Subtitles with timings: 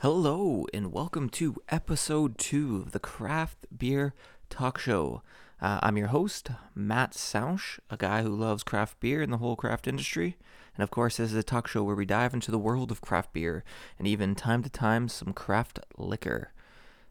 [0.00, 4.14] Hello, and welcome to episode two of the Craft Beer
[4.48, 5.22] Talk Show.
[5.60, 9.56] Uh, I'm your host, Matt Sausch, a guy who loves craft beer and the whole
[9.56, 10.36] craft industry.
[10.76, 13.00] And of course, this is a talk show where we dive into the world of
[13.00, 13.64] craft beer
[13.98, 16.52] and even time to time some craft liquor.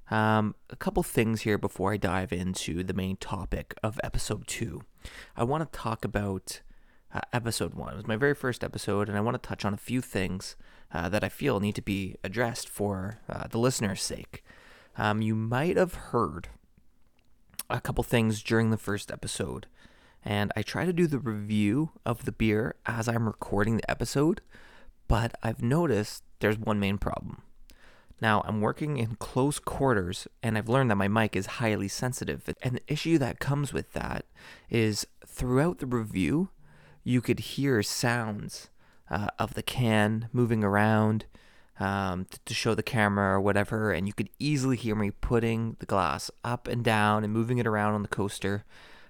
[0.10, 4.84] Um, a couple things here before I dive into the main topic of episode two.
[5.36, 6.62] I want to talk about
[7.14, 7.92] uh, episode one.
[7.92, 10.56] It was my very first episode, and I want to touch on a few things
[10.94, 14.44] uh, that I feel need to be addressed for uh, the listener's sake.
[14.98, 16.50] Um, you might have heard
[17.70, 19.68] a couple things during the first episode,
[20.24, 24.42] and I try to do the review of the beer as I'm recording the episode,
[25.08, 27.42] but I've noticed there's one main problem.
[28.20, 32.50] Now, I'm working in close quarters, and I've learned that my mic is highly sensitive.
[32.64, 34.26] And the issue that comes with that
[34.70, 36.50] is throughout the review,
[37.04, 38.70] you could hear sounds
[39.10, 41.26] uh, of the can moving around
[41.80, 45.76] um, to, to show the camera or whatever, and you could easily hear me putting
[45.80, 48.66] the glass up and down and moving it around on the coaster.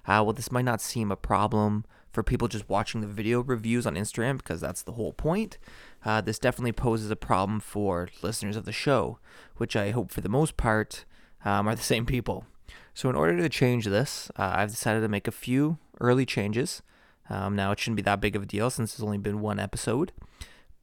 [0.06, 3.86] Uh, well, this might not seem a problem for people just watching the video reviews
[3.86, 5.58] on Instagram because that's the whole point.
[6.04, 9.20] Uh, this definitely poses a problem for listeners of the show,
[9.58, 11.06] which I hope for the most part
[11.45, 12.45] um, are the same people.
[12.94, 16.82] So, in order to change this, uh, I've decided to make a few early changes.
[17.30, 19.59] Um, now, it shouldn't be that big of a deal since it's only been one
[19.59, 20.11] episode,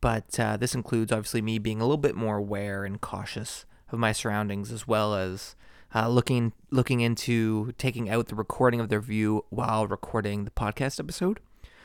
[0.00, 3.98] but uh, this includes obviously me being a little bit more aware and cautious of
[3.98, 5.54] my surroundings, as well as
[5.94, 10.98] uh, looking looking into taking out the recording of the review while recording the podcast
[10.98, 11.40] episode.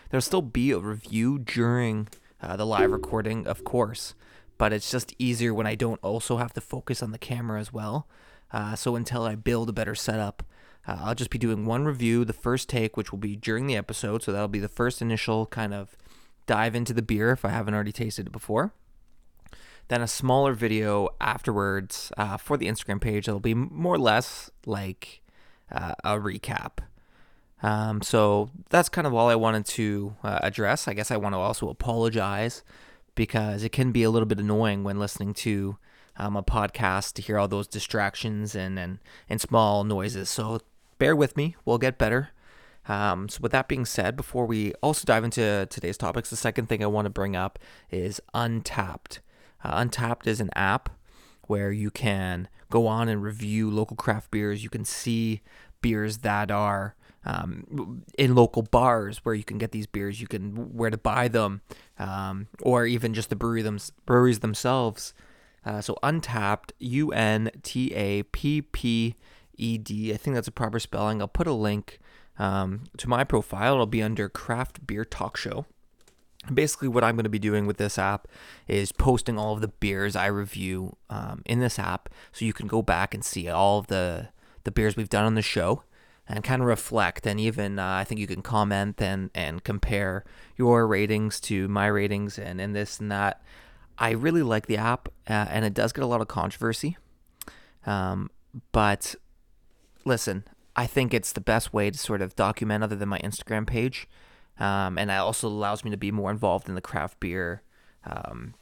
[0.10, 2.08] There'll still be a review during
[2.42, 4.16] uh, the live recording, of course,
[4.58, 7.72] but it's just easier when I don't also have to focus on the camera as
[7.72, 8.08] well.
[8.52, 10.44] Uh, so until I build a better setup,
[10.88, 13.76] uh, I'll just be doing one review, the first take, which will be during the
[13.76, 14.24] episode.
[14.24, 15.96] So that'll be the first initial kind of
[16.46, 18.74] dive into the beer if I haven't already tasted it before.
[19.88, 23.28] Then a smaller video afterwards uh, for the Instagram page.
[23.28, 25.22] It'll be more or less like
[25.72, 26.80] uh, a recap.
[27.62, 30.88] Um, so that's kind of all I wanted to uh, address.
[30.88, 32.64] I guess I want to also apologize
[33.16, 35.78] because it can be a little bit annoying when listening to
[36.20, 39.00] um, a podcast to hear all those distractions and, and,
[39.30, 40.30] and small noises.
[40.30, 40.60] So
[40.98, 42.30] bear with me, we'll get better.
[42.88, 46.68] Um, so, with that being said, before we also dive into today's topics, the second
[46.68, 47.60] thing I want to bring up
[47.92, 49.20] is Untappd.
[49.64, 50.90] Uh, Untappd is an app
[51.48, 54.64] where you can go on and review local craft beers.
[54.64, 55.42] You can see
[55.82, 60.20] beers that are um, in local bars where you can get these beers.
[60.20, 61.62] You can where to buy them,
[62.00, 65.14] um, or even just the brewery them, breweries themselves.
[65.70, 69.16] Uh, so untapped, U N T A P P
[69.56, 70.12] E D.
[70.12, 71.22] I think that's a proper spelling.
[71.22, 72.00] I'll put a link
[72.40, 73.76] um, to my profile.
[73.76, 75.68] It'll be under Craft Beer Talk Show.
[76.52, 78.28] Basically, what I'm going to be doing with this app
[78.68, 82.66] is posting all of the beers I review um, in this app, so you can
[82.66, 84.30] go back and see all of the
[84.64, 85.84] the beers we've done on the show
[86.28, 87.28] and kind of reflect.
[87.28, 90.26] And even uh, I think you can comment and and compare
[90.58, 93.44] your ratings to my ratings and and this and that.
[94.00, 96.98] I really like the app, uh, and it does get a lot of controversy.
[97.86, 98.30] Um,
[98.72, 99.16] but
[100.06, 100.46] listen,
[100.76, 104.08] I think it's the best way to sort of document other than my Instagram page.
[104.60, 107.62] Um, and it also allows me to be more involved in the craft beer
[108.06, 108.54] um,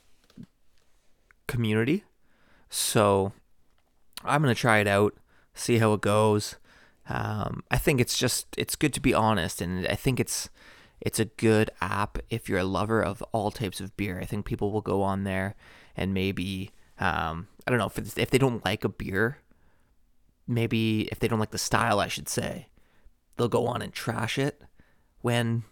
[1.47, 2.03] community.
[2.69, 3.33] So
[4.23, 5.15] I'm gonna try it out,
[5.53, 6.55] see how it goes.
[7.09, 10.49] Um, I think it's just it's good to be honest, and I think it's
[10.99, 14.19] it's a good app if you're a lover of all types of beer.
[14.19, 15.55] I think people will go on there
[15.95, 19.39] and maybe um, I don't know if if they don't like a beer,
[20.47, 22.67] maybe if they don't like the style, I should say,
[23.35, 24.61] they'll go on and trash it.
[25.21, 25.63] When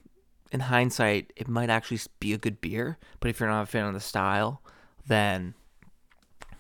[0.51, 3.85] in hindsight, it might actually be a good beer, but if you're not a fan
[3.85, 4.61] of the style,
[5.07, 5.53] then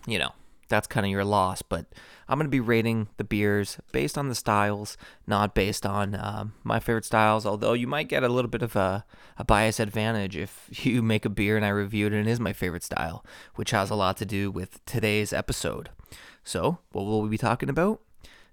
[0.07, 0.31] you know
[0.67, 1.61] that's kind of your loss.
[1.61, 1.85] But
[2.27, 6.53] I'm going to be rating the beers based on the styles, not based on um,
[6.63, 7.45] my favorite styles.
[7.45, 9.05] Although you might get a little bit of a,
[9.37, 12.39] a bias advantage if you make a beer and I review it and it is
[12.39, 13.25] my favorite style,
[13.55, 15.89] which has a lot to do with today's episode.
[16.43, 18.01] So, what will we be talking about?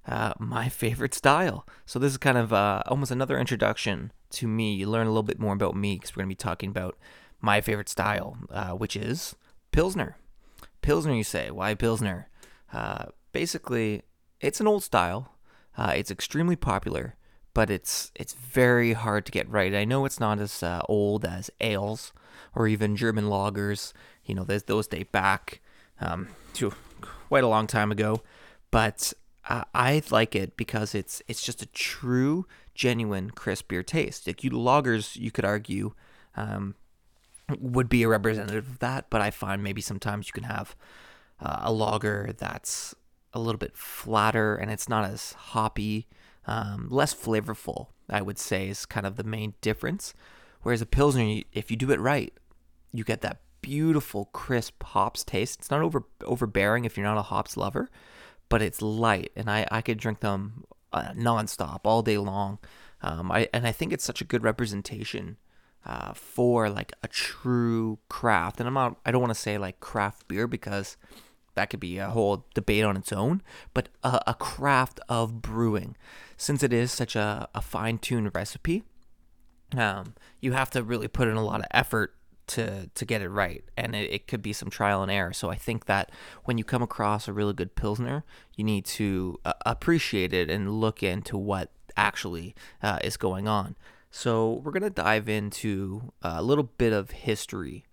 [0.06, 1.66] Uh, my favorite style.
[1.86, 4.74] So, this is kind of uh, almost another introduction to me.
[4.74, 6.96] You learn a little bit more about me because we're going to be talking about
[7.40, 9.36] my favorite style, uh, which is
[9.72, 10.16] Pilsner.
[10.82, 11.50] Pilsner, you say?
[11.50, 12.28] Why Pilsner?
[12.72, 14.02] Uh, basically,
[14.40, 15.36] it's an old style.
[15.76, 17.16] Uh, it's extremely popular,
[17.54, 19.74] but it's it's very hard to get right.
[19.74, 22.12] I know it's not as uh, old as ales
[22.54, 23.92] or even German lagers.
[24.24, 25.60] You know, those, date back
[26.00, 28.22] um, to quite a long time ago,
[28.70, 29.12] but
[29.48, 34.26] uh, I like it because it's it's just a true, genuine crisp beer taste.
[34.26, 35.94] Like you lagers, you could argue,
[36.36, 36.74] um,
[37.58, 40.76] would be a representative of that, but I find maybe sometimes you can have
[41.40, 42.94] uh, a lager that's
[43.32, 46.06] a little bit flatter and it's not as hoppy,
[46.46, 47.88] um, less flavorful.
[48.08, 50.14] I would say is kind of the main difference.
[50.62, 52.32] Whereas a pilsner, if you do it right,
[52.92, 55.60] you get that beautiful crisp hops taste.
[55.60, 57.90] It's not over overbearing if you're not a hops lover,
[58.48, 62.58] but it's light, and I I could drink them uh, nonstop all day long.
[63.00, 65.38] Um, I and I think it's such a good representation
[65.84, 68.60] uh, for like a true craft.
[68.60, 70.96] And I'm not I don't want to say like craft beer because
[71.54, 73.42] that could be a whole debate on its own,
[73.74, 75.96] but a, a craft of brewing,
[76.36, 78.82] since it is such a, a fine tuned recipe.
[79.76, 82.14] Um, you have to really put in a lot of effort
[82.48, 85.48] to to get it right and it, it, could be some trial and error so
[85.48, 86.10] i think that
[86.44, 88.24] when you come across a really good pilsner
[88.56, 93.76] you need to uh, appreciate it and look into what actually uh, is going on
[94.12, 97.84] so we're going to dive into a little bit of history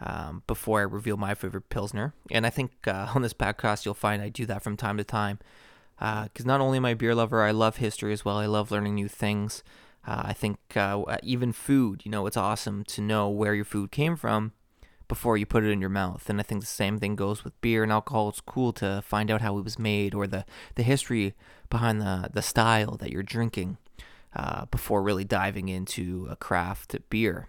[0.00, 3.94] um, before i reveal my favorite pilsner and i think uh, on this podcast you'll
[3.94, 5.38] find i do that from time to time
[5.96, 8.44] because uh, not only am i a beer lover i love history as well i
[8.44, 9.62] love learning new things
[10.08, 13.90] uh, I think uh, even food, you know, it's awesome to know where your food
[13.90, 14.52] came from
[15.06, 16.30] before you put it in your mouth.
[16.30, 18.30] And I think the same thing goes with beer and alcohol.
[18.30, 20.46] It's cool to find out how it was made or the,
[20.76, 21.34] the history
[21.68, 23.76] behind the, the style that you're drinking
[24.34, 27.48] uh, before really diving into a craft beer.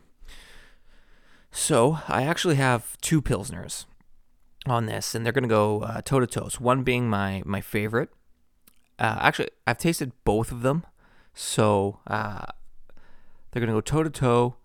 [1.52, 3.86] So I actually have two Pilsners
[4.66, 6.50] on this, and they're going to go toe to toe.
[6.60, 8.10] One being my, my favorite.
[8.98, 10.86] Uh, actually, I've tasted both of them.
[11.34, 12.46] So uh,
[13.52, 14.56] they're going to go toe to toe.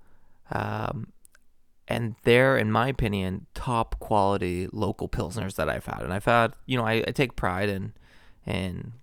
[1.87, 6.01] And they're, in my opinion, top quality local pilsners that I've had.
[6.01, 7.93] And I've had, you know, I, I take pride in,
[8.47, 8.95] in,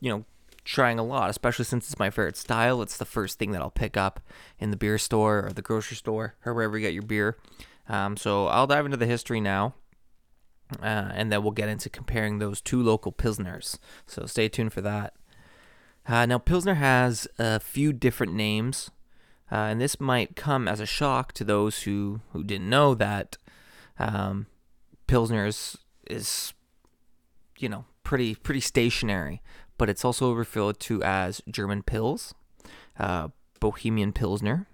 [0.00, 0.24] you know,
[0.64, 2.82] trying a lot, especially since it's my favorite style.
[2.82, 4.20] It's the first thing that I'll pick up
[4.58, 7.36] in the beer store or the grocery store or wherever you get your beer.
[7.88, 9.74] Um, so I'll dive into the history now.
[10.80, 13.78] Uh, and then we'll get into comparing those two local pilsners.
[14.06, 15.14] So stay tuned for that.
[16.06, 18.90] Uh, now, Pilsner has a few different names,
[19.52, 23.36] uh, and this might come as a shock to those who, who didn't know that
[23.98, 24.46] um,
[25.06, 25.78] Pilsner is,
[26.10, 26.54] is,
[27.58, 29.42] you know, pretty pretty stationary,
[29.82, 32.34] but it's also referred to as German Pils,
[33.00, 34.68] uh, Bohemian Pilsner,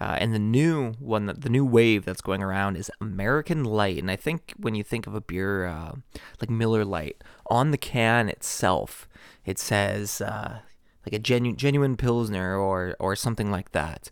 [0.00, 3.98] uh, and the new one, the new wave that's going around is American Light.
[3.98, 5.92] And I think when you think of a beer uh,
[6.40, 9.08] like Miller Lite, on the can itself,
[9.46, 10.58] it says uh,
[11.06, 14.10] like a genuine genuine pilsner or or something like that.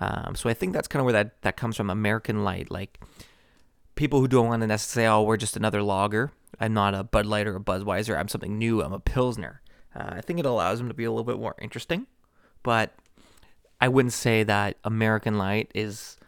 [0.00, 1.90] Um, so I think that's kind of where that that comes from.
[1.90, 2.98] American Light, like
[3.94, 7.04] people who don't want to necessarily say, "Oh, we're just another lager." I'm not a
[7.04, 8.18] Bud Light or a Budweiser.
[8.18, 8.82] I'm something new.
[8.82, 9.60] I'm a pilsner.
[9.96, 12.06] Uh, I think it allows them to be a little bit more interesting,
[12.62, 12.94] but
[13.80, 16.18] I wouldn't say that American Light is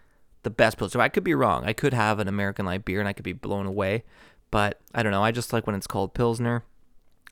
[0.43, 1.01] the best pilsner.
[1.01, 1.65] I could be wrong.
[1.67, 4.05] I could have an American Light beer and I could be blown away,
[4.51, 5.23] but I don't know.
[5.23, 6.65] I just like when it's called pilsner,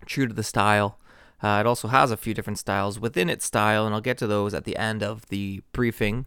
[0.04, 0.98] true to the style.
[1.42, 4.26] Uh, it also has a few different styles within its style, and I'll get to
[4.26, 6.26] those at the end of the briefing.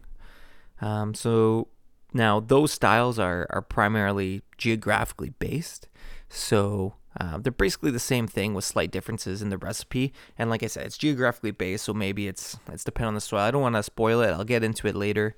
[0.80, 1.68] Um, so
[2.12, 5.88] now those styles are, are primarily geographically based.
[6.28, 10.12] So uh, they're basically the same thing with slight differences in the recipe.
[10.38, 13.40] And like I said, it's geographically based, so maybe it's it's dependent on the soil.
[13.40, 14.30] I don't want to spoil it.
[14.30, 15.36] I'll get into it later.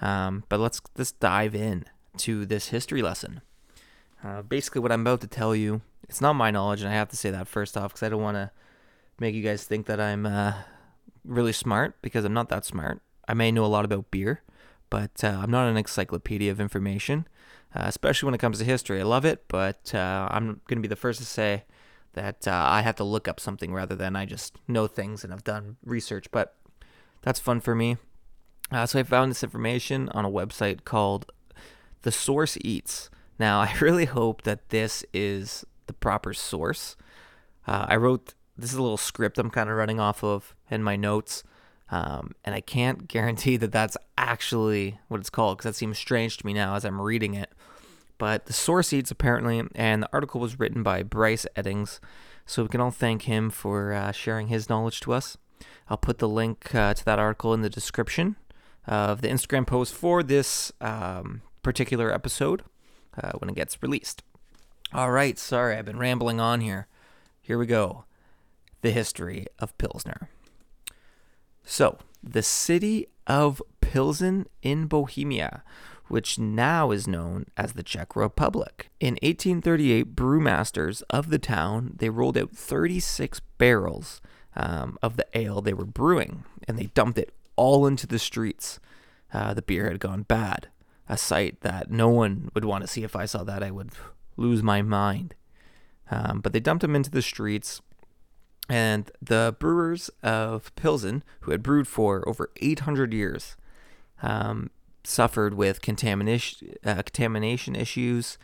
[0.00, 1.84] Um, but let's let's dive in
[2.18, 3.40] to this history lesson.
[4.24, 7.08] Uh, basically, what I'm about to tell you, it's not my knowledge, and I have
[7.10, 8.50] to say that first off because I don't want to
[9.18, 10.54] make you guys think that I'm uh,
[11.24, 13.00] really smart because I'm not that smart.
[13.28, 14.42] I may know a lot about beer,
[14.90, 17.26] but uh, I'm not an encyclopedia of information,
[17.74, 19.00] uh, especially when it comes to history.
[19.00, 21.64] I love it, but uh, I'm going to be the first to say
[22.14, 25.32] that uh, I have to look up something rather than I just know things and
[25.32, 26.30] have done research.
[26.30, 26.54] But
[27.22, 27.96] that's fun for me.
[28.70, 31.30] Uh, so I found this information on a website called
[32.02, 33.10] The Source Eats.
[33.38, 36.96] Now, I really hope that this is the proper source.
[37.66, 40.96] I wrote this is a little script I'm kind of running off of in my
[40.96, 41.42] notes.
[41.92, 46.38] Um, and I can't guarantee that that's actually what it's called because that seems strange
[46.38, 47.52] to me now as I'm reading it.
[48.18, 52.00] But the source eats apparently, and the article was written by Bryce Eddings.
[52.46, 55.36] So we can all thank him for uh, sharing his knowledge to us.
[55.88, 58.36] I'll put the link uh, to that article in the description
[58.86, 62.62] of the Instagram post for this um, particular episode
[63.20, 64.22] uh, when it gets released.
[64.92, 66.88] All right, sorry, I've been rambling on here.
[67.40, 68.04] Here we go
[68.82, 70.28] the history of Pilsner.
[71.64, 75.62] So, the city of Pilsen in Bohemia,
[76.08, 78.90] which now is known as the Czech Republic.
[79.00, 84.20] In 1838, brewmasters of the town they rolled out 36 barrels
[84.54, 88.80] um, of the ale they were brewing, and they dumped it all into the streets.
[89.32, 90.68] Uh, the beer had gone bad,
[91.08, 93.02] a sight that no one would want to see.
[93.02, 93.90] If I saw that, I would
[94.36, 95.34] lose my mind.
[96.10, 97.80] Um, but they dumped them into the streets.
[98.68, 103.56] And the brewers of Pilsen, who had brewed for over 800 years,
[104.22, 104.70] um,
[105.04, 108.38] suffered with contamination, uh, contamination issues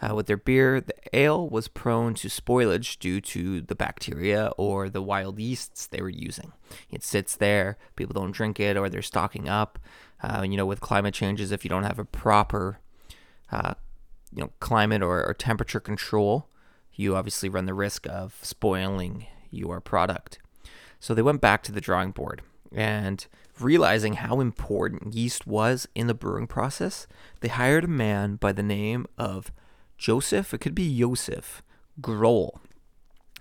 [0.00, 0.80] uh, with their beer.
[0.80, 6.00] The ale was prone to spoilage due to the bacteria or the wild yeasts they
[6.00, 6.52] were using.
[6.90, 9.78] It sits there, people don't drink it, or they're stocking up.
[10.22, 12.78] Uh, you know, with climate changes, if you don't have a proper,
[13.52, 13.74] uh,
[14.32, 16.48] you know, climate or, or temperature control,
[16.94, 20.38] you obviously run the risk of spoiling your product.
[21.00, 22.42] So they went back to the drawing board
[22.74, 23.26] and
[23.60, 27.06] realizing how important yeast was in the brewing process,
[27.40, 29.52] they hired a man by the name of
[29.96, 31.62] Joseph, it could be Josef
[32.00, 32.60] Groll.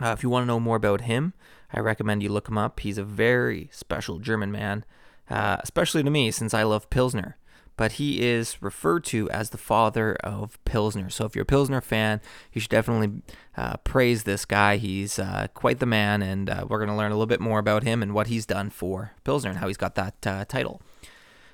[0.02, 1.34] Uh, if you want to know more about him,
[1.72, 2.80] I recommend you look him up.
[2.80, 4.86] He's a very special German man,
[5.30, 7.38] uh, especially to me since I love Pilsner.
[7.76, 11.10] But he is referred to as the father of Pilsner.
[11.10, 13.24] So if you're a Pilsner fan, you should definitely
[13.58, 14.78] uh, praise this guy.
[14.78, 17.58] He's uh, quite the man, and uh, we're going to learn a little bit more
[17.58, 20.82] about him and what he's done for Pilsner and how he's got that uh, title.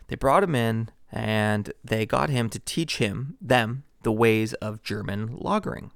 [0.07, 4.83] They brought him in and they got him to teach him, them, the ways of
[4.83, 5.91] German lagering.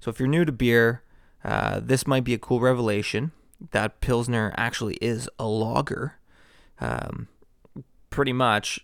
[0.00, 1.02] So if you're new to beer,
[1.44, 3.32] uh, this might be a cool revelation
[3.70, 6.18] that Pilsner actually is a lager.
[6.80, 7.28] Um,
[8.10, 8.80] pretty much,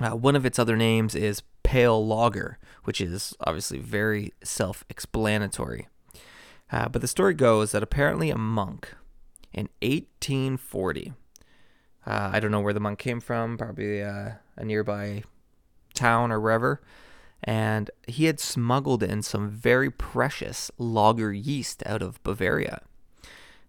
[0.00, 5.88] uh, one of its other names is pale lager, which is obviously very self explanatory.
[6.72, 8.94] Uh, but the story goes that apparently a monk
[9.52, 11.12] in 1840,
[12.06, 15.24] uh, I don't know where the monk came from, probably uh, a nearby
[15.94, 16.80] town or wherever,
[17.42, 22.82] and he had smuggled in some very precious lager yeast out of Bavaria.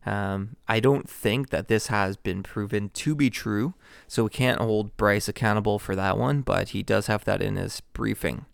[0.06, 3.76] Um, I don't think that this has been proven to be true,
[4.08, 7.56] so we can't hold Bryce accountable for that one, but he does have that in
[7.56, 8.46] his briefing.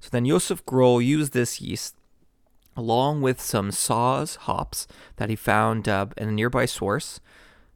[0.00, 1.94] So then Josef Groll used this yeast
[2.76, 7.20] along with some Saaz hops that he found uh, in a nearby source,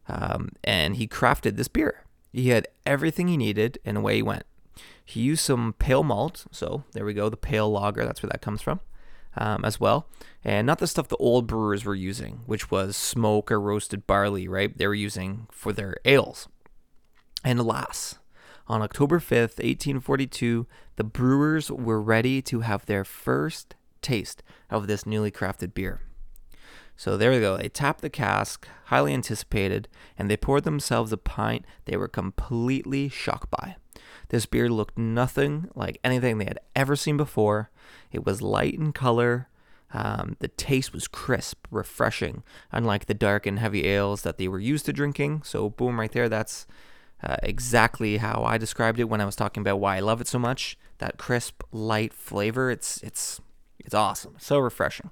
[0.08, 2.04] um, and he crafted this beer.
[2.32, 4.44] He had everything he needed, and away he went.
[5.04, 8.42] He used some pale malt, so there we go, the pale lager, that's where that
[8.42, 8.80] comes from,
[9.36, 10.08] um, as well.
[10.44, 14.48] And not the stuff the old brewers were using, which was smoke or roasted barley,
[14.48, 14.76] right?
[14.76, 16.48] They were using for their ales.
[17.44, 18.18] And alas,
[18.66, 20.66] on October 5th, 1842,
[20.96, 26.00] the brewers were ready to have their first taste of this newly crafted beer.
[26.96, 27.56] So there we go.
[27.56, 33.08] They tapped the cask, highly anticipated, and they poured themselves a pint they were completely
[33.08, 33.76] shocked by.
[34.28, 37.70] This beer looked nothing like anything they had ever seen before.
[38.12, 39.48] It was light in color.
[39.92, 44.58] Um, the taste was crisp, refreshing, unlike the dark and heavy ales that they were
[44.58, 45.42] used to drinking.
[45.44, 46.28] So, boom, right there.
[46.28, 46.66] That's
[47.22, 50.28] uh, exactly how I described it when I was talking about why I love it
[50.28, 50.78] so much.
[50.98, 52.70] That crisp, light flavor.
[52.70, 53.40] It's it's
[53.78, 54.34] it's awesome.
[54.38, 55.10] So refreshing.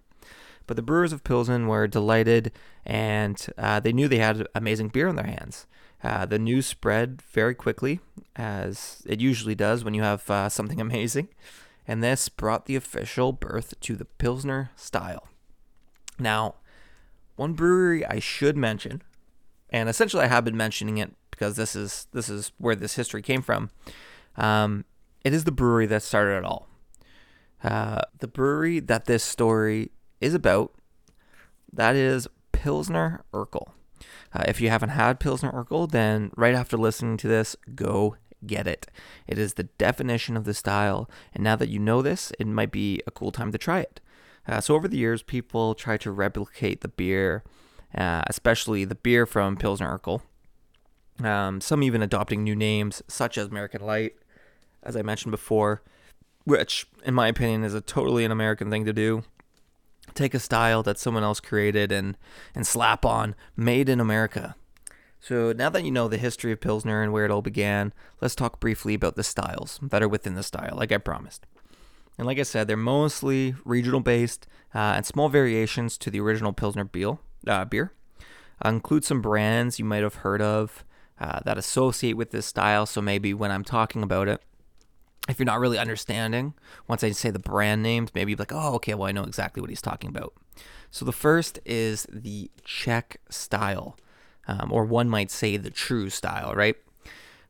[0.67, 2.53] But the brewers of Pilsen were delighted,
[2.85, 5.67] and uh, they knew they had amazing beer in their hands.
[6.07, 7.99] Uh, the news spread very quickly,
[8.37, 11.27] as it usually does when you have uh, something amazing,
[11.89, 15.27] and this brought the official birth to the Pilsner style.
[16.17, 16.55] Now,
[17.35, 19.03] one brewery I should mention,
[19.69, 23.21] and essentially I have been mentioning it because this is this is where this history
[23.21, 23.71] came from.
[24.37, 24.85] Um,
[25.25, 26.69] it is the brewery that started it all.
[27.65, 30.73] Uh, the brewery that this story is about,
[31.73, 33.73] that is Pilsner Urquell.
[34.37, 38.67] Uh, if you haven't had Pilsner Urquell, then right after listening to this, go get
[38.67, 38.87] it.
[39.27, 42.71] It is the definition of the style, and now that you know this, it might
[42.71, 44.01] be a cool time to try it.
[44.47, 47.45] Uh, so over the years, people try to replicate the beer,
[47.95, 50.21] uh, especially the beer from Pilsner Urquell.
[51.25, 54.17] Um, some even adopting new names, such as American Light,
[54.83, 55.81] as I mentioned before,
[56.45, 59.25] which, in my opinion, is a totally an American thing to do
[60.17, 62.17] take a style that someone else created and
[62.55, 64.57] and slap on made in America.
[65.21, 68.35] So now that you know the history of Pilsner and where it all began, let's
[68.35, 71.47] talk briefly about the styles that are within the style, like I promised.
[72.19, 76.53] And like I said, they're mostly regional based uh, and small variations to the original
[76.53, 77.19] Pilsner beer.
[77.47, 77.93] Uh, beer.
[78.65, 80.85] Uh, include some brands you might have heard of
[81.21, 82.87] uh, that associate with this style.
[82.87, 84.43] So maybe when I'm talking about it,
[85.29, 86.55] if you're not really understanding,
[86.87, 89.61] once I say the brand names, maybe you're like, oh, okay, well, I know exactly
[89.61, 90.35] what he's talking about.
[90.91, 93.97] So the first is the Czech style,
[94.49, 96.77] um, or one might say the true style, right?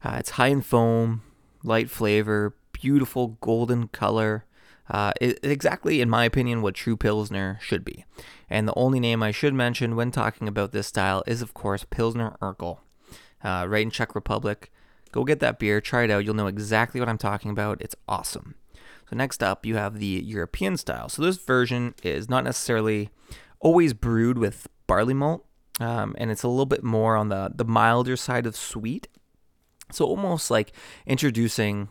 [0.03, 1.23] Uh, it's high in foam,
[1.63, 4.45] light flavor, beautiful golden color.
[4.89, 8.05] Uh, it, exactly, in my opinion, what true Pilsner should be.
[8.49, 11.85] And the only name I should mention when talking about this style is, of course,
[11.85, 12.79] Pilsner Urquell,
[13.43, 14.73] uh, right in Czech Republic.
[15.13, 16.25] Go get that beer, try it out.
[16.25, 17.81] You'll know exactly what I'm talking about.
[17.81, 18.55] It's awesome.
[19.09, 21.09] So next up, you have the European style.
[21.09, 23.11] So this version is not necessarily
[23.61, 25.45] always brewed with barley malt,
[25.81, 29.09] um, and it's a little bit more on the the milder side of sweet.
[29.93, 30.73] So almost like
[31.07, 31.89] introducing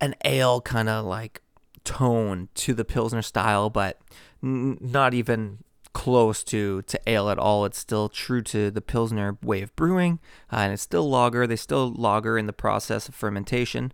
[0.00, 1.40] an ale kind of like
[1.84, 4.00] tone to the pilsner style, but
[4.42, 5.58] n- not even
[5.92, 7.64] close to to ale at all.
[7.64, 10.18] It's still true to the pilsner way of brewing,
[10.52, 11.46] uh, and it's still lager.
[11.46, 13.92] They still lager in the process of fermentation.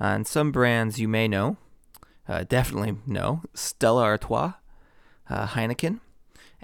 [0.00, 1.56] Uh, and some brands you may know,
[2.28, 4.52] uh, definitely know, Stella Artois,
[5.30, 6.00] uh, Heineken,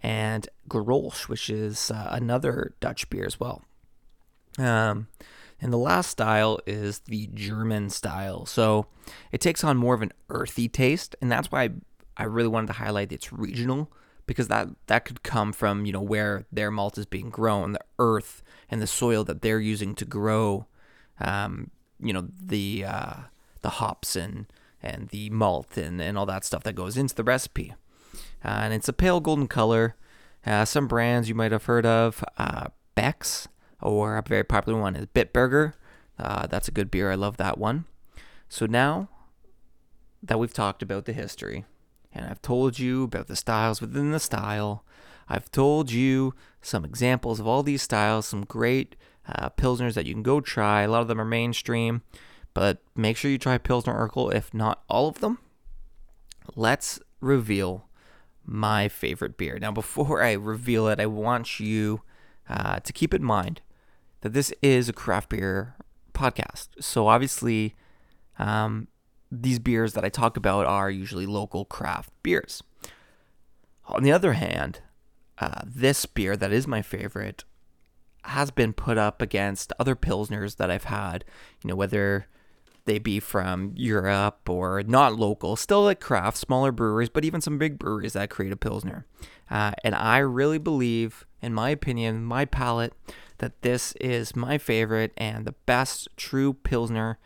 [0.01, 3.63] and Grolsch, which is uh, another Dutch beer as well.
[4.59, 5.09] Um,
[5.61, 8.45] and the last style is the German style.
[8.45, 8.87] So
[9.31, 11.71] it takes on more of an earthy taste, and that's why
[12.17, 13.91] I really wanted to highlight it's regional
[14.27, 17.81] because that that could come from you know where their malt is being grown, the
[17.99, 20.67] earth and the soil that they're using to grow,
[21.21, 23.15] um, you know the uh,
[23.63, 24.47] the hops and
[24.83, 27.75] and the malt and, and all that stuff that goes into the recipe.
[28.45, 29.95] Uh, and it's a pale golden color.
[30.45, 33.47] Uh, some brands you might have heard of, uh, Beck's,
[33.81, 35.75] or a very popular one is Bitburger.
[36.19, 37.13] Uh, that's a good beer.
[37.13, 37.85] I love that one.
[38.49, 39.09] So now
[40.23, 41.65] that we've talked about the history,
[42.15, 44.85] and I've told you about the styles within the style.
[45.29, 50.15] I've told you some examples of all these styles, some great uh, Pilsners that you
[50.15, 50.83] can go try.
[50.83, 52.03] A lot of them are mainstream,
[52.55, 55.39] but make sure you try Pilsner Urquell, if not all of them.
[56.55, 57.87] Let's reveal
[58.45, 59.59] my favorite beer.
[59.59, 62.03] Now, before I reveal it, I want you
[62.49, 63.61] uh, to keep in mind
[64.21, 65.77] that this is a craft beer
[66.13, 66.69] podcast.
[66.81, 67.75] So, obviously,
[68.39, 68.89] um,
[69.33, 72.63] these beers that I talk about are usually local craft beers.
[73.87, 74.81] On the other hand,
[75.39, 77.45] uh, this beer that is my favorite
[78.25, 81.25] has been put up against other pilsners that I've had,
[81.65, 82.27] you know, whether
[82.85, 87.59] they be from Europe or not local, still like craft, smaller breweries, but even some
[87.59, 89.07] big breweries that create a pilsner.
[89.51, 92.93] Uh, and I really believe, in my opinion, my palate,
[93.39, 97.19] that this is my favorite and the best true pilsner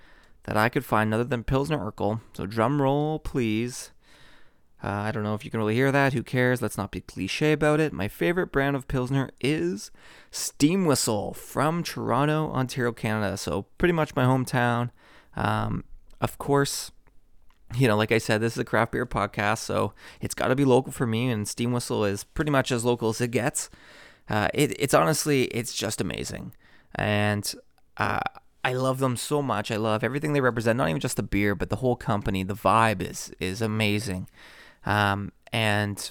[0.47, 2.21] that I could find other than Pilsner Urquell.
[2.33, 3.93] So drum roll, please.
[4.83, 6.13] Uh, I don't know if you can really hear that.
[6.13, 6.63] Who cares?
[6.63, 7.93] Let's not be cliche about it.
[7.93, 9.91] My favorite brand of Pilsner is
[10.31, 13.37] Steam Whistle from Toronto, Ontario, Canada.
[13.37, 14.91] So pretty much my hometown.
[15.35, 15.85] Um,
[16.21, 16.93] of course,
[17.75, 20.55] you know, like I said, this is a craft beer podcast, so it's got to
[20.55, 21.29] be local for me.
[21.31, 23.71] And Steam Whistle is pretty much as local as it gets.
[24.29, 26.53] Uh, it, it's honestly, it's just amazing,
[26.95, 27.55] and
[27.97, 28.21] uh,
[28.67, 29.71] I love them so much.
[29.71, 30.77] I love everything they represent.
[30.77, 32.43] Not even just the beer, but the whole company.
[32.43, 34.29] The vibe is is amazing,
[34.85, 36.11] um, and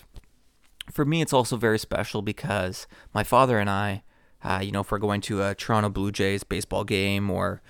[0.89, 4.03] for me, it's also very special because my father and I,
[4.41, 7.61] uh, you know, if we're going to a Toronto Blue Jays baseball game or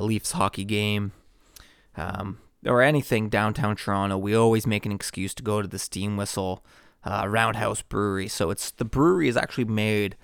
[0.00, 1.12] Leafs hockey game,
[1.94, 6.16] um, or anything downtown Toronto, we always make an excuse to go to the Steam
[6.16, 6.64] Whistle
[7.04, 8.28] uh, Roundhouse Brewery.
[8.28, 10.16] So it's the brewery is actually made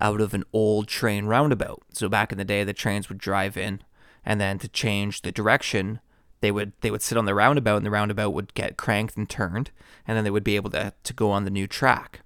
[0.00, 1.82] out of an old train roundabout.
[1.92, 3.82] So back in the day, the trains would drive in,
[4.24, 6.00] and then to change the direction,
[6.40, 9.28] they would they would sit on the roundabout, and the roundabout would get cranked and
[9.28, 9.70] turned,
[10.06, 12.20] and then they would be able to to go on the new track.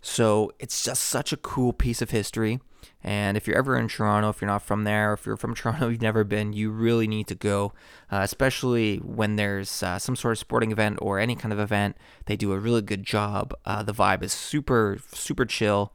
[0.00, 2.60] So it's just such a cool piece of history.
[3.02, 5.88] And if you're ever in Toronto, if you're not from there, if you're from Toronto,
[5.88, 7.72] you've never been, you really need to go,
[8.10, 11.96] uh, especially when there's uh, some sort of sporting event or any kind of event.
[12.26, 13.54] They do a really good job.
[13.64, 15.92] Uh, the vibe is super, super chill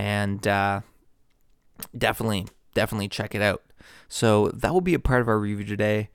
[0.00, 0.80] and uh,
[1.96, 3.62] definitely, definitely check it out.
[4.08, 6.08] So that will be a part of our review today.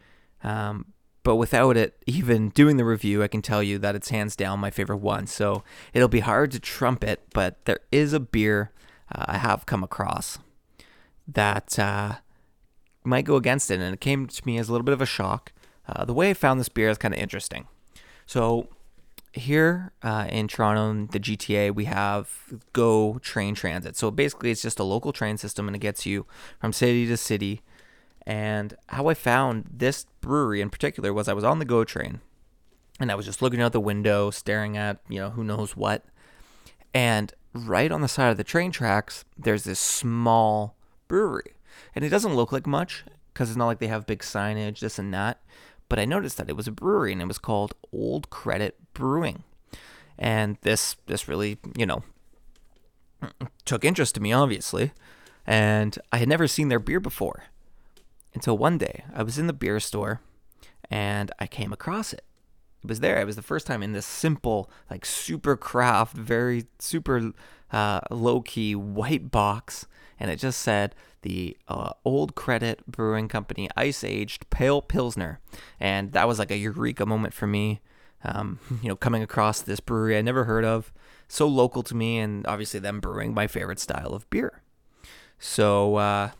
[0.43, 4.35] Um, but without it even doing the review, I can tell you that it's hands
[4.35, 5.27] down my favorite one.
[5.27, 8.71] So it'll be hard to trump it, but there is a beer
[9.13, 10.39] uh, I have come across
[11.27, 12.15] that uh,
[13.03, 15.05] might go against it, and it came to me as a little bit of a
[15.05, 15.51] shock.
[15.87, 17.67] Uh, the way I found this beer is kind of interesting.
[18.25, 18.67] So
[19.35, 22.29] here uh, in Toronto, the GTA, we have
[22.73, 23.95] Go Train Transit.
[23.95, 26.25] So basically, it's just a local train system, and it gets you
[26.59, 27.61] from city to city.
[28.25, 32.21] And how I found this brewery in particular was I was on the Go train,
[32.99, 36.05] and I was just looking out the window, staring at you know who knows what.
[36.93, 40.75] And right on the side of the train tracks, there's this small
[41.07, 41.55] brewery,
[41.93, 44.97] and it doesn't look like much because it's not like they have big signage, this
[44.97, 45.41] and that
[45.89, 49.43] but I noticed that it was a brewery and it was called Old Credit Brewing.
[50.17, 52.03] And this this really, you know,
[53.65, 54.91] took interest to me obviously.
[55.45, 57.45] And I had never seen their beer before.
[58.33, 60.21] Until one day I was in the beer store
[60.89, 62.23] and I came across it.
[62.83, 63.19] It was there.
[63.19, 67.31] It was the first time in this simple, like super craft, very super
[67.71, 69.87] uh, low key white box.
[70.19, 75.39] And it just said the uh, Old Credit Brewing Company Ice Aged Pale Pilsner,
[75.79, 77.81] and that was like a eureka moment for me.
[78.23, 80.93] Um, you know, coming across this brewery I never heard of,
[81.27, 84.61] so local to me, and obviously them brewing my favorite style of beer.
[85.37, 86.31] So uh,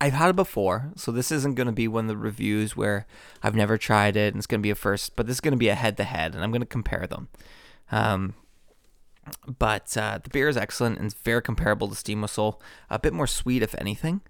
[0.00, 3.06] I've had it before, so this isn't going to be one of the reviews where
[3.42, 5.52] I've never tried it and it's going to be a first, but this is going
[5.52, 7.28] to be a head to head, and I'm going to compare them.
[7.92, 8.34] Um,
[9.46, 12.60] but uh, the beer is excellent and very comparable to Steam Whistle.
[12.88, 14.20] A bit more sweet, if anything.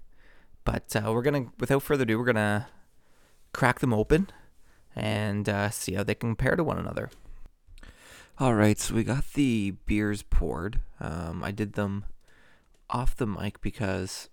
[0.64, 2.68] But uh, we're gonna, without further ado, we're gonna
[3.52, 4.28] crack them open
[4.94, 7.10] and uh, see how they compare to one another.
[8.38, 10.80] All right, so we got the beers poured.
[10.98, 12.04] Um, I did them
[12.88, 14.28] off the mic because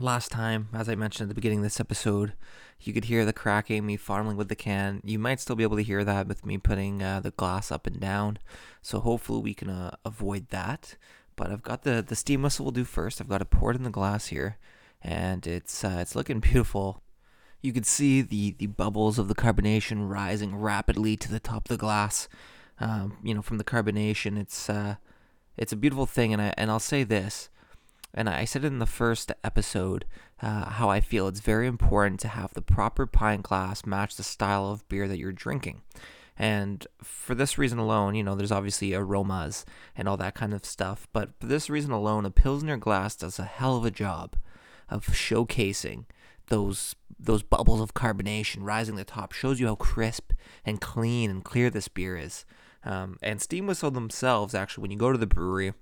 [0.00, 2.34] last time, as I mentioned at the beginning of this episode,
[2.80, 5.00] you could hear the cracking, me fondling with the can.
[5.04, 7.86] You might still be able to hear that with me putting uh, the glass up
[7.86, 8.38] and down.
[8.82, 10.96] So hopefully we can uh, avoid that.
[11.36, 13.20] But I've got the, the steam whistle we'll do first.
[13.20, 14.56] I've got it poured in the glass here,
[15.02, 17.02] and it's uh, it's looking beautiful.
[17.62, 21.68] You can see the, the bubbles of the carbonation rising rapidly to the top of
[21.68, 22.28] the glass.
[22.78, 24.96] Um, you know, from the carbonation, it's uh,
[25.56, 26.32] it's a beautiful thing.
[26.32, 27.50] And I and I'll say this
[28.16, 30.06] and I said in the first episode
[30.40, 34.22] uh, how I feel it's very important to have the proper pint glass match the
[34.22, 35.82] style of beer that you're drinking.
[36.38, 39.64] And for this reason alone, you know, there's obviously aromas
[39.96, 43.38] and all that kind of stuff, but for this reason alone, a Pilsner glass does
[43.38, 44.36] a hell of a job
[44.88, 46.04] of showcasing
[46.48, 50.32] those those bubbles of carbonation rising to the top shows you how crisp
[50.64, 52.44] and clean and clear this beer is.
[52.84, 55.72] Um, and Steam Whistle themselves, actually, when you go to the brewery,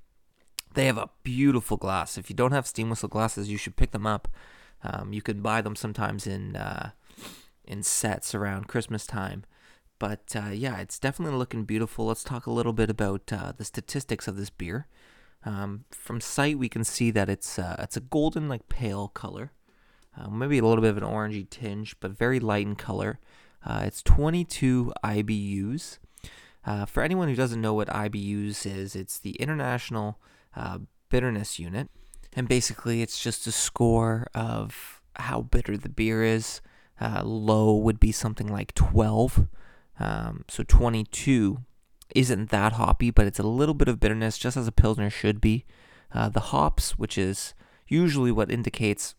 [0.74, 2.18] they have a beautiful glass.
[2.18, 4.28] If you don't have steam whistle glasses, you should pick them up.
[4.82, 6.90] Um, you can buy them sometimes in uh,
[7.64, 9.44] in sets around Christmas time.
[9.98, 12.06] But uh, yeah, it's definitely looking beautiful.
[12.06, 14.86] Let's talk a little bit about uh, the statistics of this beer.
[15.46, 19.52] Um, from sight, we can see that it's uh, it's a golden, like pale color,
[20.18, 23.18] uh, maybe a little bit of an orangey tinge, but very light in color.
[23.64, 25.98] Uh, it's 22 IBUs.
[26.86, 30.18] for anyone who doesn't know what IBUs is, it's the International
[30.56, 31.90] uh, bitterness unit.
[32.32, 36.60] And basically, it's just a score of how bitter the beer is.
[37.00, 39.46] Uh, low would be something like 12.
[40.00, 41.58] Um, so 22
[42.14, 45.40] isn't that hoppy, but it's a little bit of bitterness, just as a Pilsner should
[45.40, 45.64] be.
[46.12, 47.54] Uh, the hops, which is
[47.88, 49.14] usually what indicates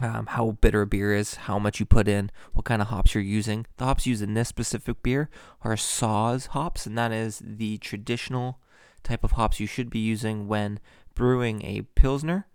[0.00, 3.14] um, how bitter a beer is, how much you put in, what kind of hops
[3.14, 3.66] you're using.
[3.76, 5.28] The hops used in this specific beer
[5.62, 8.60] are Saaz hops, and that is the traditional
[9.02, 10.80] type of hops you should be using when
[11.14, 12.46] brewing a Pilsner.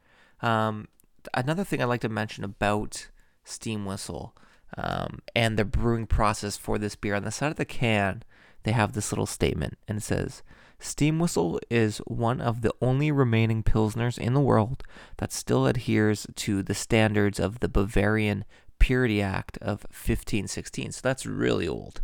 [0.41, 0.87] Um,
[1.33, 3.09] another thing I'd like to mention about
[3.43, 4.35] Steam Whistle
[4.77, 8.23] um, and the brewing process for this beer on the side of the can,
[8.63, 10.43] they have this little statement and it says,
[10.79, 14.83] Steam Whistle is one of the only remaining Pilsners in the world
[15.17, 18.43] that still adheres to the standards of the Bavarian
[18.79, 20.91] Purity Act of 1516.
[20.91, 22.01] So that's really old.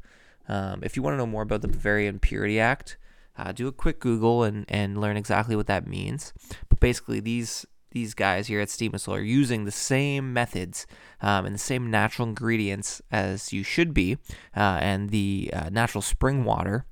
[0.47, 2.97] Um, if you want to know more about the Bavarian Purity Act,
[3.39, 6.33] uh, do a quick Google and, and learn exactly what that means.
[6.67, 10.85] But basically, these these guys here at Steam Whistle are using the same methods
[11.21, 14.17] um, and the same natural ingredients as you should be,
[14.55, 16.85] uh, and the uh, natural spring water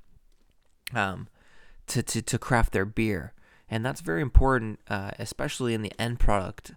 [0.94, 1.28] um,
[1.86, 3.32] to, to, to craft their beer.
[3.70, 6.72] And that's very important, uh, especially in the end product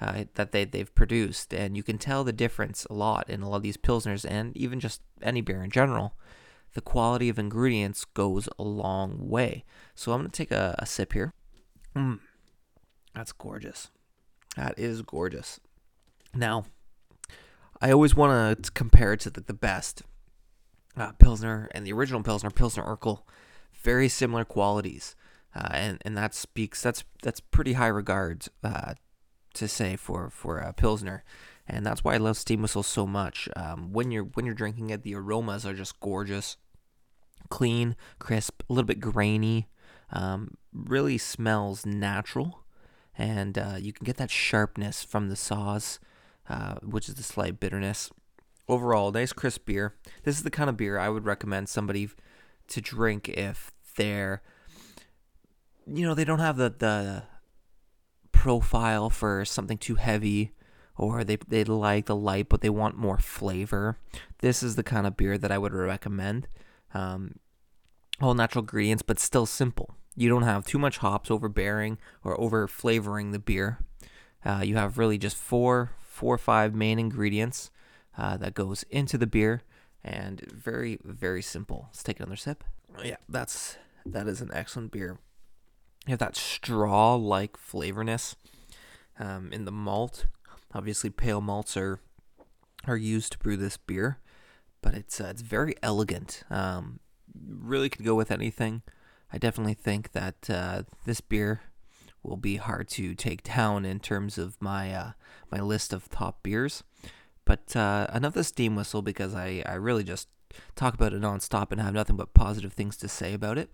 [0.00, 1.52] uh, that they, they've produced.
[1.52, 4.56] And you can tell the difference a lot in a lot of these Pilsners and
[4.56, 6.14] even just any beer in general
[6.76, 9.64] the quality of ingredients goes a long way.
[9.94, 11.32] So I'm going to take a, a sip here.
[11.96, 12.20] Mm,
[13.14, 13.88] that's gorgeous.
[14.58, 15.58] That is gorgeous.
[16.34, 16.66] Now,
[17.80, 20.02] I always want to compare it to the, the best
[20.98, 23.22] uh, Pilsner and the original Pilsner, Pilsner Urquell.
[23.72, 25.16] Very similar qualities.
[25.54, 28.92] Uh, and, and that speaks, that's that's pretty high regards uh,
[29.54, 31.24] to say for, for a Pilsner
[31.68, 33.48] and that's why I love steam whistles so much.
[33.56, 36.56] Um, when you're when you're drinking it, the aromas are just gorgeous
[37.48, 39.68] clean, crisp, a little bit grainy.
[40.12, 42.60] Um, really smells natural,
[43.18, 45.98] and uh, you can get that sharpness from the Saaz,
[46.48, 48.10] uh, which is the slight bitterness.
[48.68, 49.94] Overall, nice crisp beer.
[50.22, 52.08] This is the kind of beer I would recommend somebody
[52.68, 54.42] to drink if they're,
[55.86, 57.22] you know, they don't have the the
[58.32, 60.52] profile for something too heavy
[60.96, 63.98] or they, they like the light but they want more flavor.
[64.40, 66.46] This is the kind of beer that I would recommend
[66.94, 67.36] um,
[68.20, 69.94] all natural ingredients, but still simple.
[70.14, 73.78] You don't have too much hops overbearing or over flavoring the beer.
[74.44, 77.70] Uh, you have really just four, four or five main ingredients
[78.16, 79.62] uh, that goes into the beer,
[80.02, 81.86] and very, very simple.
[81.88, 82.64] Let's take another sip.
[83.04, 85.18] Yeah, that's that is an excellent beer.
[86.06, 88.36] You have that straw-like flavorness.
[89.18, 90.26] um, in the malt.
[90.74, 92.00] Obviously, pale malts are
[92.86, 94.18] are used to brew this beer,
[94.86, 96.44] but it's uh, it's very elegant.
[96.48, 97.00] Um,
[97.34, 98.82] really could go with anything.
[99.32, 101.62] I definitely think that uh, this beer
[102.22, 105.10] will be hard to take down in terms of my uh,
[105.50, 106.84] my list of top beers.
[107.44, 110.28] But uh, the steam whistle because I, I really just
[110.76, 113.70] talk about it nonstop and have nothing but positive things to say about it.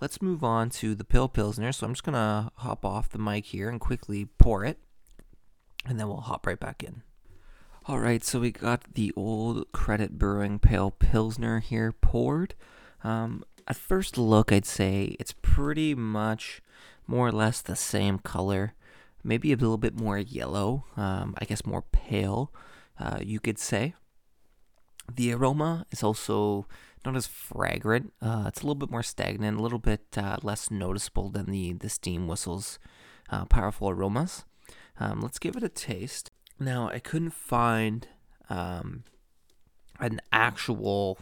[0.00, 1.70] Let's move on to the Pill Pilsner.
[1.70, 4.80] So I'm just going to hop off the mic here and quickly pour it,
[5.86, 7.02] and then we'll hop right back in.
[7.88, 12.54] All right, so we got the old Credit Brewing Pale Pilsner here poured.
[13.02, 16.60] Um, at first look, I'd say it's pretty much
[17.06, 18.74] more or less the same color,
[19.24, 22.52] maybe a little bit more yellow, um, I guess more pale,
[23.00, 23.94] uh, you could say.
[25.10, 26.66] The aroma is also
[27.06, 28.12] not as fragrant.
[28.20, 31.72] Uh, it's a little bit more stagnant, a little bit uh, less noticeable than the,
[31.72, 32.78] the steam whistle's
[33.30, 34.44] uh, powerful aromas.
[35.00, 36.30] Um, let's give it a taste.
[36.60, 38.08] Now, I couldn't find
[38.50, 39.04] um,
[40.00, 41.18] an actual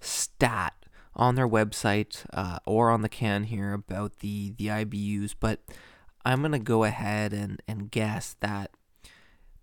[0.00, 0.74] stat
[1.14, 5.60] on their website uh, or on the can here about the, the IBUs, but
[6.24, 8.70] I'm going to go ahead and, and guess that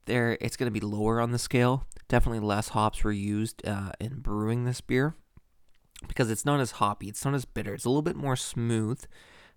[0.06, 1.86] there it's going to be lower on the scale.
[2.08, 5.16] Definitely less hops were used uh, in brewing this beer
[6.08, 7.08] because it's not as hoppy.
[7.08, 7.74] It's not as bitter.
[7.74, 9.04] It's a little bit more smooth.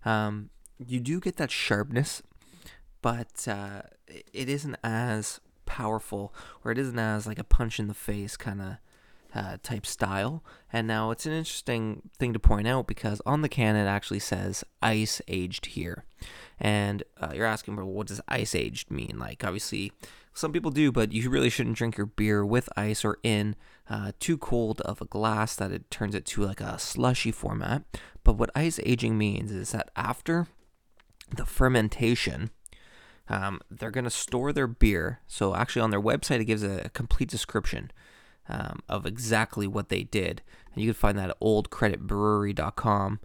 [0.05, 0.49] Um,
[0.85, 2.21] you do get that sharpness,
[3.01, 6.33] but uh, it isn't as powerful
[6.63, 8.77] or it isn't as like a punch in the face kind of
[9.35, 10.43] uh, type style.
[10.71, 14.19] And now it's an interesting thing to point out because on the can it actually
[14.19, 16.05] says ice aged here.
[16.59, 19.17] And uh, you're asking, well, what does ice aged mean?
[19.19, 19.91] Like, obviously,
[20.33, 23.55] some people do, but you really shouldn't drink your beer with ice or in
[23.89, 27.83] uh, too cold of a glass that it turns it to like a slushy format.
[28.23, 30.47] But what ice aging means is that after
[31.35, 32.51] the fermentation,
[33.29, 35.19] um, they're going to store their beer.
[35.27, 37.91] So, actually, on their website, it gives a, complete description
[38.49, 40.41] um, of exactly what they did.
[40.73, 43.19] And you can find that at oldcreditbrewery.com.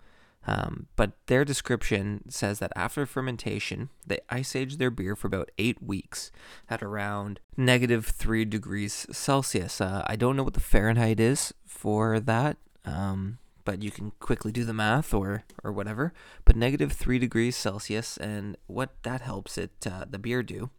[0.44, 5.50] Um, but their description says that after fermentation, they ice age their beer for about
[5.56, 6.32] eight weeks
[6.68, 9.80] at around negative three degrees Celsius.
[9.80, 14.52] Uh, I don't know what the Fahrenheit is for that, um, but you can quickly
[14.52, 16.12] do the math or or whatever.
[16.44, 20.70] But negative three degrees Celsius, and what that helps it uh, the beer do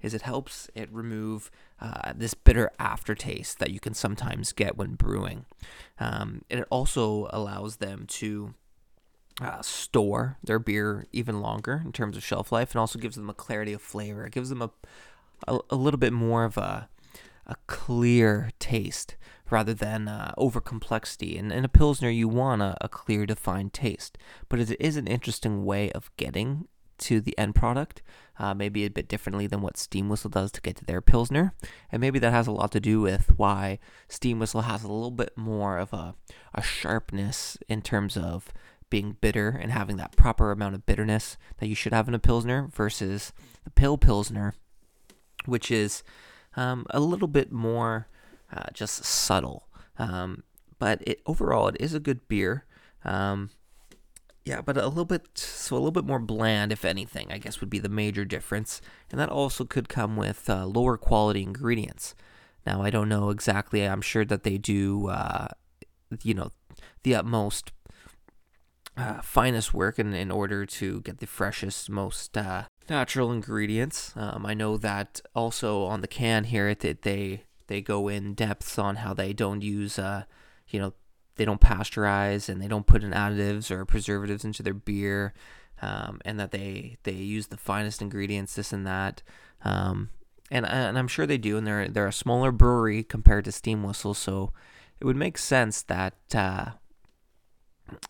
[0.00, 1.50] is it helps it remove
[1.80, 5.44] uh, this bitter aftertaste that you can sometimes get when brewing.
[5.98, 8.54] Um, and it also allows them to
[9.40, 13.30] uh, store their beer even longer in terms of shelf life and also gives them
[13.30, 14.26] a clarity of flavor.
[14.26, 14.70] It gives them a,
[15.46, 16.88] a, a little bit more of a,
[17.50, 19.16] a clear taste
[19.50, 21.36] rather than uh, over complexity.
[21.36, 24.16] And in a Pilsner, you want a, a clear, defined taste.
[24.48, 28.02] But it is an interesting way of getting to the end product,
[28.38, 31.54] uh, maybe a bit differently than what Steam Whistle does to get to their Pilsner.
[31.90, 35.10] And maybe that has a lot to do with why Steam Whistle has a little
[35.10, 36.14] bit more of a,
[36.54, 38.52] a sharpness in terms of
[38.90, 42.18] being bitter and having that proper amount of bitterness that you should have in a
[42.18, 43.32] Pilsner versus
[43.64, 44.54] the Pill Pilsner,
[45.46, 46.02] which is
[46.56, 48.08] um, a little bit more
[48.52, 49.68] uh, just subtle.
[49.98, 50.44] Um,
[50.78, 52.64] but it overall, it is a good beer.
[53.04, 53.50] Um,
[54.44, 57.60] yeah, but a little bit, so a little bit more bland, if anything, I guess
[57.60, 58.80] would be the major difference.
[59.10, 62.14] And that also could come with uh, lower quality ingredients.
[62.66, 63.84] Now, I don't know exactly.
[63.84, 65.48] I'm sure that they do, uh,
[66.22, 66.50] you know,
[67.02, 67.72] the utmost
[68.96, 74.12] uh, finest work in, in order to get the freshest, most uh, natural ingredients.
[74.16, 78.78] Um, I know that also on the can here, that they they go in depths
[78.78, 80.24] on how they don't use, uh,
[80.68, 80.92] you know,
[81.36, 85.32] they don't pasteurize and they don't put in additives or preservatives into their beer,
[85.80, 89.22] um, and that they they use the finest ingredients, this and that.
[89.64, 90.10] Um,
[90.50, 93.84] and and I'm sure they do, and they're they're a smaller brewery compared to Steam
[93.84, 94.52] Whistle, so
[94.98, 96.72] it would make sense that uh,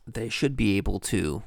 [0.07, 1.43] they should be able to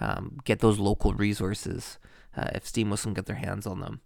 [0.00, 1.98] um, get those local resources
[2.36, 4.00] uh, if Steam Whistle can get their hands on them.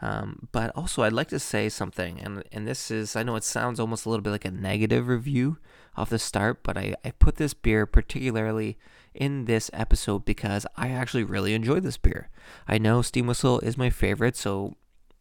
[0.00, 3.44] Um, but also, I'd like to say something, and and this is I know it
[3.44, 5.58] sounds almost a little bit like a negative review
[5.96, 8.78] off the start, but I, I put this beer particularly
[9.12, 12.30] in this episode because I actually really enjoy this beer.
[12.68, 14.76] I know Steam Whistle is my favorite, so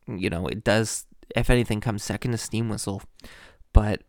[0.06, 3.02] you know it does if anything come second to Steam Whistle,
[3.74, 4.04] but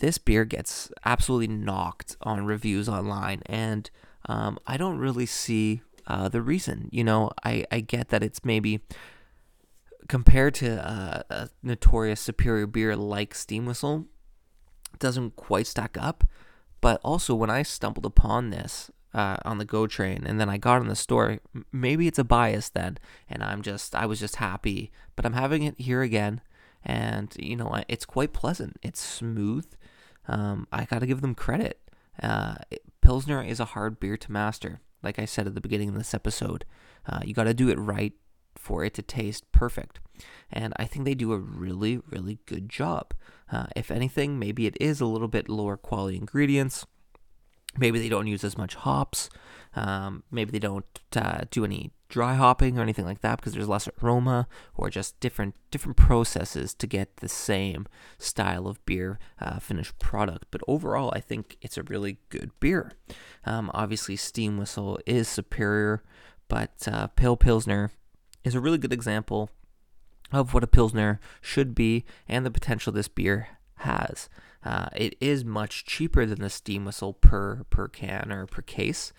[0.00, 3.90] this beer gets absolutely knocked on reviews online, and
[4.26, 6.88] um, I don't really see uh, the reason.
[6.90, 8.80] You know, I I get that it's maybe
[10.08, 14.06] compared to uh, a notorious superior beer like Steam Whistle,
[14.98, 16.24] doesn't quite stack up.
[16.80, 20.58] But also, when I stumbled upon this, uh, on the Go train, and then I
[20.58, 21.38] got in the store.
[21.72, 24.92] Maybe it's a bias then, and I'm just I was just happy.
[25.16, 26.40] But I'm having it here again,
[26.84, 28.78] and you know it's quite pleasant.
[28.82, 29.66] It's smooth.
[30.26, 31.80] Um, I got to give them credit.
[32.22, 32.56] Uh,
[33.00, 34.80] Pilsner is a hard beer to master.
[35.02, 36.64] Like I said at the beginning of this episode,
[37.06, 38.12] uh, you got to do it right
[38.56, 40.00] for it to taste perfect.
[40.50, 43.14] And I think they do a really, really good job.
[43.50, 46.86] Uh, if anything, maybe it is a little bit lower quality ingredients.
[47.76, 49.30] Maybe they don't use as much hops.
[49.76, 53.68] Um, maybe they don't uh, do any dry hopping or anything like that because there's
[53.68, 57.86] less aroma or just different different processes to get the same
[58.18, 60.46] style of beer uh, finished product.
[60.50, 62.92] But overall, I think it's a really good beer.
[63.44, 66.02] Um, obviously, Steam Whistle is superior,
[66.48, 67.90] but uh, Pale Pilsner
[68.44, 69.50] is a really good example
[70.32, 74.28] of what a Pilsner should be and the potential this beer has.
[74.64, 79.12] Uh, it is much cheaper than the steam whistle per per can or per case,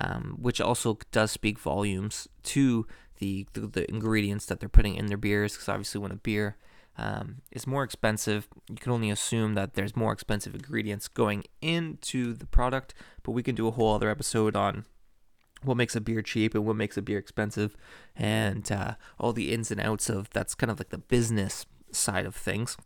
[0.00, 2.86] um, which also does speak volumes to
[3.18, 5.52] the, the, the ingredients that they're putting in their beers.
[5.52, 6.56] Because obviously, when a beer
[6.98, 12.34] um, is more expensive, you can only assume that there's more expensive ingredients going into
[12.34, 12.94] the product.
[13.22, 14.84] But we can do a whole other episode on
[15.62, 17.76] what makes a beer cheap and what makes a beer expensive,
[18.16, 22.26] and uh, all the ins and outs of that's kind of like the business side
[22.26, 22.76] of things.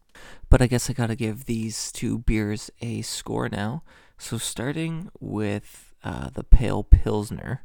[0.49, 3.83] But I guess I gotta give these two beers a score now.
[4.19, 7.63] So starting with uh, the Pale Pilsner,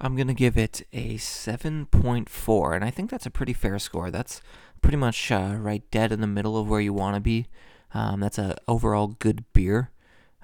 [0.00, 4.10] I'm gonna give it a 7.4, and I think that's a pretty fair score.
[4.10, 4.42] That's
[4.82, 7.46] pretty much uh, right dead in the middle of where you want to be.
[7.94, 9.90] Um, that's a overall good beer.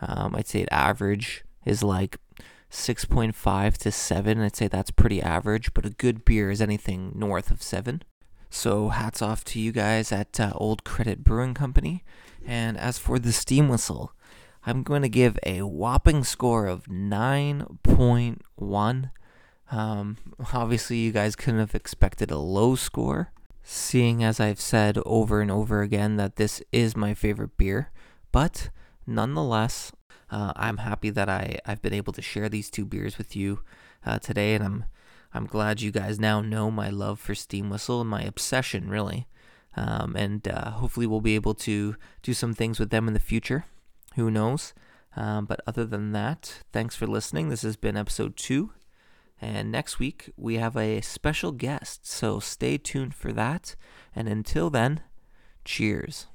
[0.00, 2.16] Um, I'd say average is like
[2.70, 4.40] 6.5 to 7.
[4.40, 8.02] I'd say that's pretty average, but a good beer is anything north of 7.
[8.48, 12.04] So hats off to you guys at uh, Old Credit Brewing Company.
[12.46, 14.12] And as for the steam whistle,
[14.66, 19.10] I'm going to give a whopping score of 9.1.
[19.72, 20.16] Um,
[20.52, 25.50] obviously, you guys couldn't have expected a low score, seeing as I've said over and
[25.50, 27.90] over again that this is my favorite beer.
[28.32, 28.70] But
[29.06, 29.92] nonetheless,
[30.30, 33.60] uh, I'm happy that I, I've been able to share these two beers with you
[34.04, 34.84] uh, today, and I'm
[35.32, 39.28] I'm glad you guys now know my love for Steam Whistle and my obsession, really.
[39.76, 43.20] Um, and uh, hopefully, we'll be able to do some things with them in the
[43.20, 43.64] future.
[44.16, 44.74] Who knows?
[45.16, 47.48] Um, but other than that, thanks for listening.
[47.48, 48.72] This has been episode two.
[49.40, 52.06] And next week, we have a special guest.
[52.06, 53.74] So stay tuned for that.
[54.14, 55.00] And until then,
[55.64, 56.26] cheers.